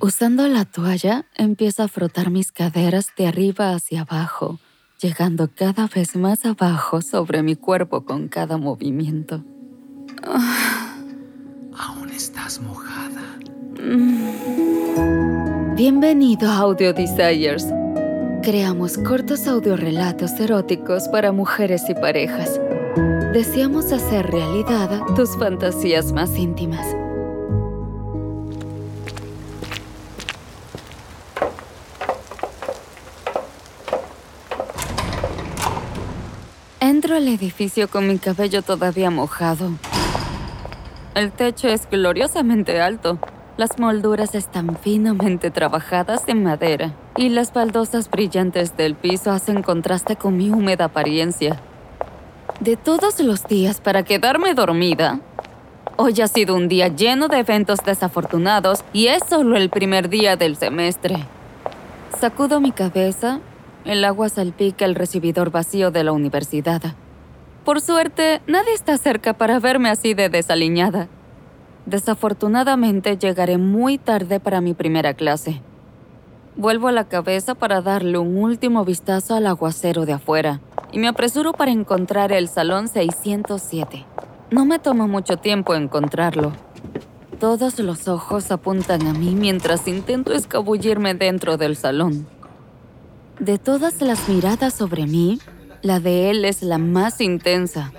Usando 0.00 0.46
la 0.48 0.64
toalla, 0.64 1.24
empiezo 1.34 1.82
a 1.82 1.88
frotar 1.88 2.30
mis 2.30 2.52
caderas 2.52 3.08
de 3.16 3.26
arriba 3.26 3.72
hacia 3.72 4.02
abajo, 4.02 4.58
llegando 5.00 5.48
cada 5.54 5.86
vez 5.86 6.14
más 6.16 6.44
abajo 6.44 7.00
sobre 7.00 7.42
mi 7.42 7.56
cuerpo 7.56 8.04
con 8.04 8.28
cada 8.28 8.58
movimiento. 8.58 9.44
Aún 11.76 12.10
estás 12.10 12.60
mojada. 12.60 13.38
Bienvenido 15.74 16.50
a 16.50 16.58
Audio 16.58 16.92
Desires. 16.92 17.66
Creamos 18.42 18.98
cortos 18.98 19.46
audiorelatos 19.46 20.32
eróticos 20.38 21.08
para 21.08 21.32
mujeres 21.32 21.82
y 21.88 21.94
parejas. 21.94 22.60
Deseamos 23.32 23.90
hacer 23.90 24.26
realidad 24.30 25.00
tus 25.16 25.36
fantasías 25.38 26.12
más 26.12 26.36
íntimas. 26.36 26.86
Entro 37.14 37.28
al 37.28 37.32
edificio 37.32 37.86
con 37.86 38.08
mi 38.08 38.18
cabello 38.18 38.62
todavía 38.62 39.08
mojado. 39.08 39.70
El 41.14 41.30
techo 41.30 41.68
es 41.68 41.88
gloriosamente 41.88 42.80
alto. 42.80 43.20
Las 43.56 43.78
molduras 43.78 44.34
están 44.34 44.76
finamente 44.76 45.52
trabajadas 45.52 46.24
en 46.26 46.42
madera 46.42 46.92
y 47.16 47.28
las 47.28 47.52
baldosas 47.52 48.10
brillantes 48.10 48.76
del 48.76 48.96
piso 48.96 49.30
hacen 49.30 49.62
contraste 49.62 50.16
con 50.16 50.36
mi 50.36 50.50
húmeda 50.50 50.86
apariencia. 50.86 51.60
De 52.58 52.76
todos 52.76 53.20
los 53.20 53.44
días 53.44 53.80
para 53.80 54.02
quedarme 54.02 54.54
dormida, 54.54 55.20
hoy 55.96 56.20
ha 56.20 56.26
sido 56.26 56.56
un 56.56 56.66
día 56.66 56.88
lleno 56.88 57.28
de 57.28 57.38
eventos 57.38 57.78
desafortunados 57.86 58.82
y 58.92 59.06
es 59.06 59.22
solo 59.30 59.56
el 59.56 59.70
primer 59.70 60.08
día 60.08 60.34
del 60.34 60.56
semestre. 60.56 61.24
Sacudo 62.18 62.60
mi 62.60 62.72
cabeza, 62.72 63.38
el 63.84 64.04
agua 64.04 64.28
salpica 64.30 64.84
el 64.84 64.96
recibidor 64.96 65.52
vacío 65.52 65.92
de 65.92 66.02
la 66.02 66.10
universidad. 66.10 66.82
Por 67.64 67.80
suerte, 67.80 68.42
nadie 68.46 68.74
está 68.74 68.98
cerca 68.98 69.32
para 69.32 69.58
verme 69.58 69.88
así 69.88 70.12
de 70.12 70.28
desaliñada. 70.28 71.08
Desafortunadamente 71.86 73.16
llegaré 73.16 73.56
muy 73.56 73.96
tarde 73.96 74.38
para 74.38 74.60
mi 74.60 74.74
primera 74.74 75.14
clase. 75.14 75.62
Vuelvo 76.56 76.88
a 76.88 76.92
la 76.92 77.08
cabeza 77.08 77.54
para 77.54 77.80
darle 77.80 78.18
un 78.18 78.36
último 78.36 78.84
vistazo 78.84 79.34
al 79.34 79.46
aguacero 79.46 80.04
de 80.04 80.12
afuera 80.12 80.60
y 80.92 80.98
me 80.98 81.08
apresuro 81.08 81.52
para 81.52 81.70
encontrar 81.70 82.32
el 82.32 82.48
salón 82.48 82.86
607. 82.86 84.04
No 84.50 84.66
me 84.66 84.78
toma 84.78 85.06
mucho 85.06 85.38
tiempo 85.38 85.74
encontrarlo. 85.74 86.52
Todos 87.40 87.78
los 87.78 88.08
ojos 88.08 88.50
apuntan 88.50 89.06
a 89.06 89.14
mí 89.14 89.34
mientras 89.34 89.88
intento 89.88 90.34
escabullirme 90.34 91.14
dentro 91.14 91.56
del 91.56 91.76
salón. 91.76 92.26
De 93.40 93.58
todas 93.58 94.00
las 94.00 94.28
miradas 94.28 94.74
sobre 94.74 95.06
mí, 95.06 95.40
la 95.84 96.00
de 96.00 96.30
él 96.30 96.46
es 96.46 96.62
la 96.62 96.78
más 96.78 97.20
intensa. 97.20 97.92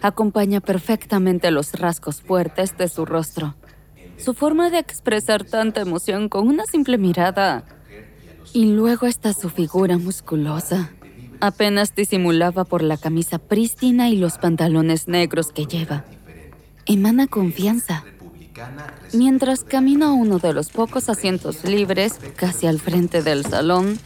Acompaña 0.00 0.60
perfectamente 0.60 1.50
los 1.50 1.74
rasgos 1.74 2.22
fuertes 2.22 2.76
de 2.78 2.88
su 2.88 3.04
rostro. 3.04 3.54
Su 4.16 4.32
forma 4.32 4.70
de 4.70 4.78
expresar 4.78 5.44
tanta 5.44 5.82
emoción 5.82 6.30
con 6.30 6.48
una 6.48 6.64
simple 6.64 6.96
mirada. 6.96 7.64
Y 8.54 8.64
luego 8.72 9.06
está 9.06 9.34
su 9.34 9.50
figura 9.50 9.98
musculosa. 9.98 10.90
Apenas 11.40 11.94
disimulaba 11.94 12.64
por 12.64 12.82
la 12.82 12.96
camisa 12.96 13.38
prístina 13.38 14.08
y 14.08 14.16
los 14.16 14.38
pantalones 14.38 15.06
negros 15.06 15.52
que 15.52 15.66
lleva. 15.66 16.06
Emana 16.86 17.26
confianza. 17.26 18.04
Mientras 19.12 19.64
camino 19.64 20.06
a 20.06 20.12
uno 20.12 20.38
de 20.38 20.54
los 20.54 20.70
pocos 20.70 21.10
asientos 21.10 21.64
libres, 21.64 22.18
casi 22.36 22.66
al 22.66 22.80
frente 22.80 23.22
del 23.22 23.44
salón, 23.44 23.98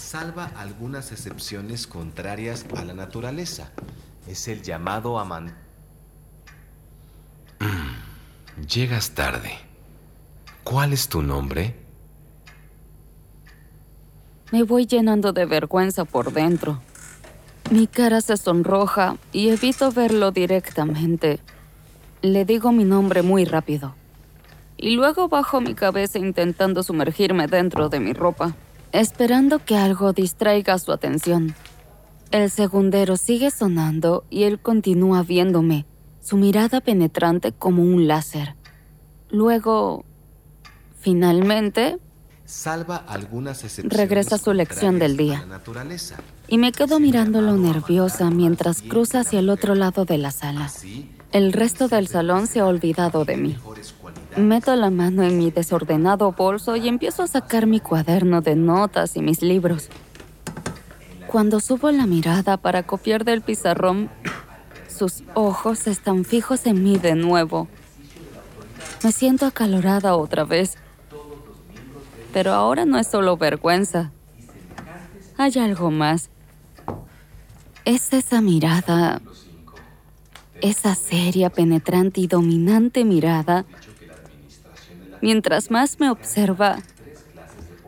salva 0.00 0.50
algunas 0.56 1.12
excepciones 1.12 1.86
contrarias 1.86 2.64
a 2.76 2.84
la 2.84 2.94
naturaleza. 2.94 3.70
Es 4.26 4.48
el 4.48 4.62
llamado 4.62 5.18
amante. 5.18 5.54
Mm, 7.62 8.64
llegas 8.66 9.10
tarde. 9.10 9.52
¿Cuál 10.64 10.94
es 10.94 11.10
tu 11.10 11.20
nombre? 11.20 11.76
Me 14.50 14.62
voy 14.62 14.86
llenando 14.86 15.34
de 15.34 15.44
vergüenza 15.44 16.06
por 16.06 16.32
dentro. 16.32 16.80
Mi 17.70 17.86
cara 17.86 18.22
se 18.22 18.38
sonroja 18.38 19.18
y 19.30 19.50
evito 19.50 19.92
verlo 19.92 20.30
directamente. 20.30 21.38
Le 22.22 22.46
digo 22.46 22.72
mi 22.72 22.84
nombre 22.84 23.20
muy 23.20 23.44
rápido. 23.44 23.94
Y 24.78 24.92
luego 24.96 25.28
bajo 25.28 25.60
mi 25.60 25.74
cabeza 25.74 26.18
intentando 26.18 26.82
sumergirme 26.82 27.46
dentro 27.46 27.90
de 27.90 28.00
mi 28.00 28.14
ropa 28.14 28.56
esperando 28.92 29.64
que 29.64 29.76
algo 29.76 30.12
distraiga 30.12 30.78
su 30.78 30.92
atención. 30.92 31.54
El 32.30 32.50
segundero 32.50 33.16
sigue 33.16 33.50
sonando 33.50 34.24
y 34.30 34.44
él 34.44 34.60
continúa 34.60 35.22
viéndome, 35.22 35.86
su 36.20 36.36
mirada 36.36 36.80
penetrante 36.80 37.52
como 37.52 37.82
un 37.82 38.06
láser. 38.06 38.54
Luego, 39.30 40.04
finalmente, 41.00 41.98
salva 42.44 42.96
algunas 42.96 43.64
regresa 43.84 44.36
a 44.36 44.38
su 44.38 44.52
lección 44.52 44.98
del 44.98 45.16
día. 45.16 45.44
Y 46.48 46.58
me 46.58 46.72
quedo 46.72 47.00
mirándolo 47.00 47.56
nerviosa 47.56 48.30
mientras 48.30 48.82
cruza 48.82 49.20
hacia 49.20 49.38
el 49.38 49.50
otro 49.50 49.74
lado 49.74 50.04
de 50.04 50.18
la 50.18 50.30
sala. 50.30 50.70
El 51.32 51.52
resto 51.52 51.88
del 51.88 52.08
salón 52.08 52.48
se 52.48 52.60
ha 52.60 52.66
olvidado 52.66 53.24
de 53.24 53.36
mí. 53.36 53.56
Meto 54.36 54.74
la 54.76 54.90
mano 54.90 55.24
en 55.24 55.38
mi 55.38 55.50
desordenado 55.50 56.32
bolso 56.32 56.76
y 56.76 56.88
empiezo 56.88 57.24
a 57.24 57.26
sacar 57.26 57.66
mi 57.66 57.80
cuaderno 57.80 58.40
de 58.40 58.54
notas 58.54 59.16
y 59.16 59.22
mis 59.22 59.42
libros. 59.42 59.88
Cuando 61.26 61.60
subo 61.60 61.90
la 61.90 62.06
mirada 62.06 62.56
para 62.56 62.84
copiar 62.84 63.24
del 63.24 63.42
pizarrón, 63.42 64.08
sus 64.88 65.24
ojos 65.34 65.86
están 65.88 66.24
fijos 66.24 66.66
en 66.66 66.82
mí 66.84 66.96
de 66.96 67.16
nuevo. 67.16 67.68
Me 69.02 69.12
siento 69.12 69.46
acalorada 69.46 70.14
otra 70.14 70.44
vez. 70.44 70.76
Pero 72.32 72.52
ahora 72.52 72.84
no 72.84 72.98
es 72.98 73.08
solo 73.08 73.36
vergüenza. 73.36 74.12
Hay 75.36 75.58
algo 75.58 75.90
más. 75.90 76.30
Es 77.84 78.12
esa 78.12 78.40
mirada, 78.40 79.20
esa 80.60 80.94
seria, 80.94 81.50
penetrante 81.50 82.20
y 82.20 82.26
dominante 82.26 83.04
mirada 83.04 83.64
Mientras 85.20 85.70
más 85.70 86.00
me 86.00 86.10
observa, 86.10 86.78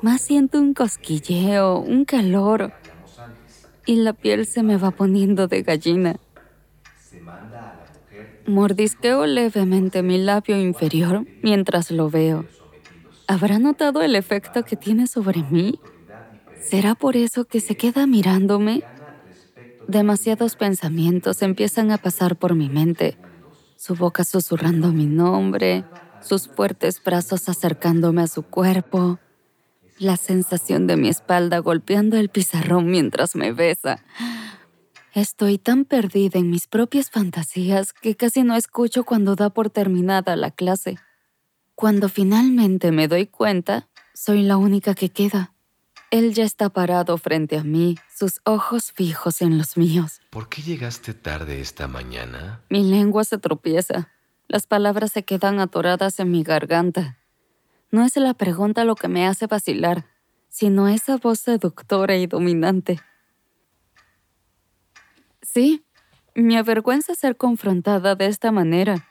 más 0.00 0.22
siento 0.22 0.58
un 0.58 0.74
cosquilleo, 0.74 1.78
un 1.78 2.04
calor, 2.04 2.72
y 3.84 3.96
la 3.96 4.12
piel 4.12 4.46
se 4.46 4.62
me 4.62 4.76
va 4.76 4.90
poniendo 4.90 5.48
de 5.48 5.62
gallina. 5.62 6.16
Mordisqueo 8.46 9.26
levemente 9.26 10.02
mi 10.02 10.18
labio 10.18 10.58
inferior 10.58 11.26
mientras 11.42 11.90
lo 11.90 12.08
veo. 12.08 12.46
¿Habrá 13.26 13.58
notado 13.58 14.00
el 14.00 14.14
efecto 14.14 14.62
que 14.62 14.76
tiene 14.76 15.06
sobre 15.06 15.42
mí? 15.42 15.78
¿Será 16.58 16.94
por 16.94 17.16
eso 17.16 17.44
que 17.44 17.60
se 17.60 17.76
queda 17.76 18.06
mirándome? 18.06 18.84
Demasiados 19.86 20.56
pensamientos 20.56 21.42
empiezan 21.42 21.90
a 21.90 21.98
pasar 21.98 22.36
por 22.36 22.54
mi 22.54 22.70
mente. 22.70 23.18
Su 23.76 23.94
boca 23.94 24.24
susurrando 24.24 24.92
mi 24.92 25.06
nombre, 25.06 25.84
sus 26.22 26.48
fuertes 26.48 27.02
brazos 27.02 27.48
acercándome 27.48 28.22
a 28.22 28.26
su 28.26 28.42
cuerpo, 28.42 29.18
la 29.98 30.16
sensación 30.16 30.86
de 30.86 30.96
mi 30.96 31.08
espalda 31.08 31.58
golpeando 31.58 32.16
el 32.16 32.28
pizarrón 32.28 32.90
mientras 32.90 33.34
me 33.34 33.52
besa. 33.52 34.04
Estoy 35.14 35.58
tan 35.58 35.84
perdida 35.84 36.38
en 36.38 36.50
mis 36.50 36.66
propias 36.66 37.10
fantasías 37.10 37.92
que 37.92 38.14
casi 38.14 38.42
no 38.42 38.54
escucho 38.54 39.04
cuando 39.04 39.34
da 39.34 39.50
por 39.50 39.70
terminada 39.70 40.36
la 40.36 40.50
clase. 40.50 40.98
Cuando 41.74 42.08
finalmente 42.08 42.92
me 42.92 43.08
doy 43.08 43.26
cuenta, 43.26 43.88
soy 44.14 44.42
la 44.42 44.56
única 44.56 44.94
que 44.94 45.08
queda. 45.08 45.54
Él 46.10 46.32
ya 46.34 46.44
está 46.44 46.70
parado 46.70 47.18
frente 47.18 47.58
a 47.58 47.64
mí, 47.64 47.96
sus 48.14 48.40
ojos 48.44 48.92
fijos 48.92 49.42
en 49.42 49.58
los 49.58 49.76
míos. 49.76 50.20
¿Por 50.30 50.48
qué 50.48 50.62
llegaste 50.62 51.12
tarde 51.12 51.60
esta 51.60 51.86
mañana? 51.86 52.62
Mi 52.70 52.82
lengua 52.82 53.24
se 53.24 53.38
tropieza. 53.38 54.10
Las 54.48 54.66
palabras 54.66 55.12
se 55.12 55.24
quedan 55.24 55.60
atoradas 55.60 56.18
en 56.20 56.30
mi 56.30 56.42
garganta. 56.42 57.18
No 57.90 58.02
es 58.04 58.16
la 58.16 58.32
pregunta 58.32 58.84
lo 58.84 58.94
que 58.94 59.06
me 59.06 59.26
hace 59.26 59.46
vacilar, 59.46 60.06
sino 60.48 60.88
esa 60.88 61.18
voz 61.18 61.40
seductora 61.40 62.16
y 62.16 62.26
dominante. 62.26 62.98
Sí, 65.42 65.84
me 66.34 66.56
avergüenza 66.56 67.14
ser 67.14 67.36
confrontada 67.36 68.14
de 68.14 68.26
esta 68.26 68.50
manera, 68.50 69.06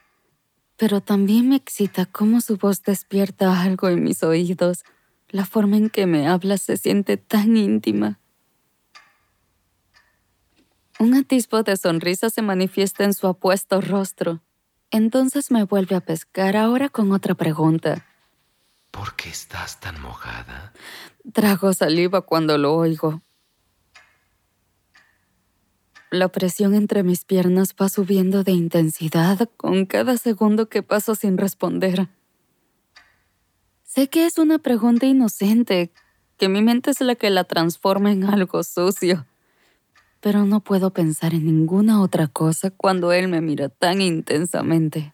pero 0.75 1.01
también 1.01 1.49
me 1.49 1.55
excita 1.55 2.07
cómo 2.07 2.41
su 2.41 2.57
voz 2.57 2.81
despierta 2.81 3.61
algo 3.61 3.89
en 3.89 4.03
mis 4.03 4.23
oídos. 4.23 4.85
La 5.29 5.45
forma 5.45 5.77
en 5.77 5.89
que 5.91 6.07
me 6.07 6.27
habla 6.27 6.57
se 6.57 6.77
siente 6.77 7.17
tan 7.17 7.57
íntima. 7.57 8.19
Un 10.99 11.13
atisbo 11.13 11.61
de 11.61 11.77
sonrisa 11.77 12.31
se 12.31 12.41
manifiesta 12.41 13.03
en 13.03 13.13
su 13.13 13.27
apuesto 13.27 13.81
rostro. 13.81 14.41
Entonces 14.91 15.51
me 15.51 15.63
vuelve 15.65 15.95
a 15.95 16.01
pescar 16.01 16.55
ahora 16.55 16.89
con 16.89 17.11
otra 17.11 17.35
pregunta. 17.35 18.05
¿Por 18.91 19.15
qué 19.15 19.29
estás 19.29 19.79
tan 19.79 20.01
mojada? 20.01 20.73
Trago 21.33 21.73
saliva 21.73 22.21
cuando 22.21 22.57
lo 22.57 22.73
oigo. 22.73 23.21
La 26.09 26.29
presión 26.29 26.73
entre 26.73 27.03
mis 27.03 27.25
piernas 27.25 27.75
va 27.79 27.89
subiendo 27.89 28.43
de 28.43 28.53
intensidad 28.53 29.49
con 29.57 29.85
cada 29.85 30.15
segundo 30.17 30.69
que 30.69 30.81
paso 30.81 31.15
sin 31.15 31.37
responder. 31.37 32.07
Sé 33.83 34.07
que 34.07 34.25
es 34.25 34.37
una 34.37 34.57
pregunta 34.57 35.05
inocente, 35.05 35.91
que 36.37 36.47
mi 36.47 36.61
mente 36.61 36.91
es 36.91 37.01
la 37.01 37.15
que 37.15 37.29
la 37.29 37.43
transforma 37.43 38.11
en 38.11 38.23
algo 38.23 38.63
sucio, 38.63 39.25
pero 40.21 40.45
no 40.45 40.59
puedo 40.61 40.91
pensar 40.91 41.33
en 41.33 41.45
ninguna 41.45 42.01
otra 42.01 42.27
cosa 42.27 42.71
cuando 42.71 43.11
él 43.13 43.27
me 43.27 43.41
mira 43.41 43.69
tan 43.69 44.01
intensamente. 44.01 45.13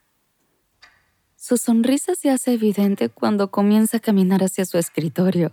Su 1.36 1.58
sonrisa 1.58 2.16
se 2.16 2.30
hace 2.30 2.54
evidente 2.54 3.10
cuando 3.10 3.52
comienza 3.52 3.98
a 3.98 4.00
caminar 4.00 4.44
hacia 4.44 4.66
su 4.66 4.78
escritorio. 4.78 5.52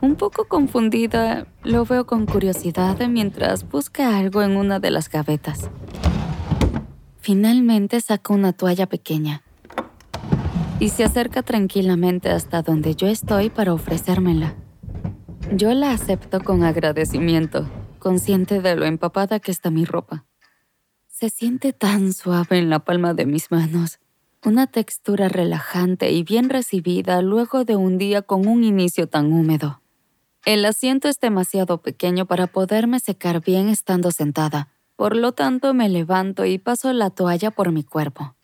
Un 0.00 0.16
poco 0.16 0.46
confundida, 0.46 1.46
lo 1.62 1.84
veo 1.84 2.06
con 2.06 2.26
curiosidad 2.26 2.98
mientras 3.08 3.68
busca 3.68 4.18
algo 4.18 4.42
en 4.42 4.56
una 4.56 4.80
de 4.80 4.90
las 4.90 5.08
gavetas. 5.08 5.70
Finalmente 7.20 8.00
saca 8.00 8.32
una 8.32 8.52
toalla 8.52 8.86
pequeña 8.86 9.42
y 10.80 10.88
se 10.88 11.04
acerca 11.04 11.42
tranquilamente 11.42 12.30
hasta 12.30 12.62
donde 12.62 12.96
yo 12.96 13.06
estoy 13.06 13.50
para 13.50 13.74
ofrecérmela. 13.74 14.54
Yo 15.52 15.74
la 15.74 15.90
acepto 15.90 16.40
con 16.40 16.62
agradecimiento, 16.62 17.68
consciente 17.98 18.60
de 18.60 18.76
lo 18.76 18.86
empapada 18.86 19.40
que 19.40 19.50
está 19.50 19.70
mi 19.70 19.84
ropa. 19.84 20.24
Se 21.08 21.28
siente 21.28 21.72
tan 21.72 22.12
suave 22.12 22.58
en 22.58 22.70
la 22.70 22.78
palma 22.78 23.14
de 23.14 23.26
mis 23.26 23.50
manos, 23.50 23.98
una 24.44 24.68
textura 24.68 25.28
relajante 25.28 26.12
y 26.12 26.22
bien 26.22 26.50
recibida 26.50 27.20
luego 27.20 27.64
de 27.64 27.74
un 27.74 27.98
día 27.98 28.22
con 28.22 28.46
un 28.46 28.62
inicio 28.62 29.08
tan 29.08 29.32
húmedo. 29.32 29.82
El 30.44 30.64
asiento 30.64 31.08
es 31.08 31.18
demasiado 31.18 31.82
pequeño 31.82 32.26
para 32.26 32.46
poderme 32.46 33.00
secar 33.00 33.42
bien 33.42 33.68
estando 33.68 34.12
sentada, 34.12 34.68
por 34.94 35.16
lo 35.16 35.32
tanto 35.32 35.74
me 35.74 35.88
levanto 35.88 36.44
y 36.44 36.58
paso 36.58 36.92
la 36.92 37.10
toalla 37.10 37.50
por 37.50 37.72
mi 37.72 37.82
cuerpo, 37.82 38.36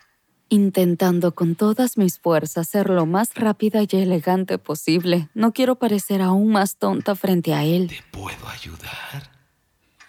intentando 0.48 1.34
con 1.34 1.54
todas 1.54 1.98
mis 1.98 2.18
fuerzas 2.18 2.68
ser 2.68 2.88
lo 2.90 3.06
más 3.06 3.34
rápida 3.34 3.80
y 3.82 3.96
elegante 3.96 4.58
posible. 4.58 5.28
No 5.34 5.52
quiero 5.52 5.76
parecer 5.76 6.22
aún 6.22 6.48
más 6.52 6.76
tonta 6.76 7.14
frente 7.14 7.54
a 7.54 7.64
él. 7.64 7.88
¿Te 7.88 8.02
puedo 8.10 8.48
ayudar? 8.48 9.30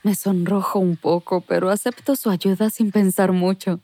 Me 0.03 0.15
sonrojo 0.15 0.79
un 0.79 0.95
poco, 0.95 1.41
pero 1.41 1.69
acepto 1.69 2.15
su 2.15 2.29
ayuda 2.29 2.69
sin 2.69 2.91
pensar 2.91 3.31
mucho, 3.31 3.81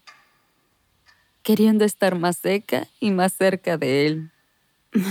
queriendo 1.42 1.86
estar 1.86 2.18
más 2.18 2.38
seca 2.38 2.88
y 3.00 3.12
más 3.12 3.34
cerca 3.34 3.78
de 3.78 4.06
él. 4.06 4.32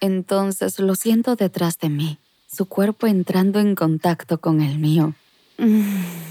Entonces 0.00 0.78
lo 0.78 0.94
siento 0.94 1.34
detrás 1.34 1.78
de 1.78 1.88
mí, 1.88 2.18
su 2.46 2.66
cuerpo 2.66 3.06
entrando 3.06 3.58
en 3.58 3.74
contacto 3.74 4.40
con 4.40 4.60
el 4.60 4.78
mío. 4.78 5.14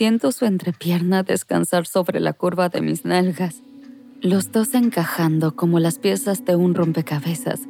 Siento 0.00 0.32
su 0.32 0.46
entrepierna 0.46 1.24
descansar 1.24 1.86
sobre 1.86 2.20
la 2.20 2.32
curva 2.32 2.70
de 2.70 2.80
mis 2.80 3.04
nalgas, 3.04 3.62
los 4.22 4.50
dos 4.50 4.72
encajando 4.72 5.54
como 5.54 5.78
las 5.78 5.98
piezas 5.98 6.42
de 6.46 6.56
un 6.56 6.74
rompecabezas, 6.74 7.60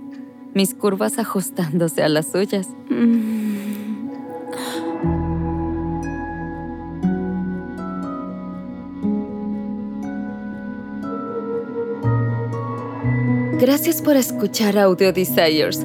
mis 0.54 0.74
curvas 0.74 1.18
ajustándose 1.18 2.04
a 2.04 2.08
las 2.08 2.30
suyas. 2.30 2.68
Gracias 13.58 14.02
por 14.02 14.14
escuchar 14.14 14.78
Audio 14.78 15.12
Desires. 15.12 15.84